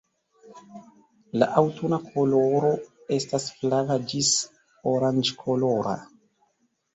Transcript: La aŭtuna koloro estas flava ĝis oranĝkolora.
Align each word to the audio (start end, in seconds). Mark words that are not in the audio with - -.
La 1.41 1.47
aŭtuna 1.61 1.99
koloro 2.05 2.71
estas 3.19 3.45
flava 3.59 3.99
ĝis 4.15 4.33
oranĝkolora. 4.95 5.95